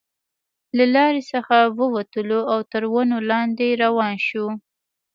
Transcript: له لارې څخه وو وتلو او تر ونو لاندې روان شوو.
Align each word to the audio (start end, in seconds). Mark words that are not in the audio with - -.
له 0.77 0.85
لارې 0.95 1.21
څخه 1.31 1.57
وو 1.77 1.87
وتلو 1.95 2.39
او 2.53 2.59
تر 2.71 2.83
ونو 2.93 3.17
لاندې 3.31 3.79
روان 3.83 4.13
شوو. 4.27 4.51